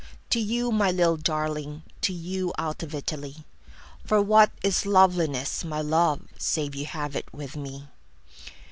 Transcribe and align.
To 0.31 0.39
you, 0.39 0.71
my 0.71 0.89
little 0.89 1.15
darling, 1.15 1.83
To 2.01 2.11
you, 2.11 2.51
out 2.57 2.81
of 2.81 2.95
Italy.For 2.95 4.19
what 4.19 4.51
is 4.63 4.87
loveliness, 4.87 5.63
my 5.63 5.81
love, 5.81 6.21
Save 6.39 6.73
you 6.73 6.87
have 6.87 7.15
it 7.15 7.31
with 7.31 7.55
me! 7.55 7.87